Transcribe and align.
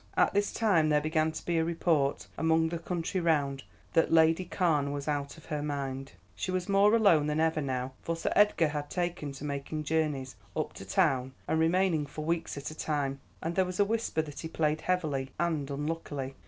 At 0.17 0.33
this 0.33 0.51
time 0.51 0.89
there 0.89 0.99
began 0.99 1.31
to 1.31 1.45
be 1.45 1.59
a 1.59 1.63
report 1.63 2.25
among 2.35 2.69
the 2.69 2.79
country 2.79 3.21
round 3.21 3.63
that 3.93 4.11
Lady 4.11 4.45
Carne 4.45 4.91
was 4.91 5.07
out 5.07 5.37
of 5.37 5.45
her 5.45 5.61
mind. 5.61 6.13
"She 6.35 6.49
was 6.49 6.67
more 6.67 6.95
alone 6.95 7.27
than 7.27 7.39
ever 7.39 7.61
now, 7.61 7.91
for 8.01 8.15
Sir 8.15 8.33
Edgar 8.35 8.69
had 8.69 8.89
taken 8.89 9.31
to 9.33 9.45
making 9.45 9.83
journeys 9.83 10.35
up 10.55 10.73
to 10.73 10.85
town 10.85 11.33
and 11.47 11.59
remaining 11.59 12.07
for 12.07 12.25
weeks 12.25 12.57
at 12.57 12.71
a 12.71 12.75
time, 12.75 13.19
and 13.43 13.53
there 13.53 13.63
was 13.63 13.79
a 13.79 13.85
whisper 13.85 14.23
that 14.23 14.39
he 14.39 14.47
played 14.47 14.81
heavily 14.81 15.29
and 15.39 15.69
unluckily. 15.69 16.33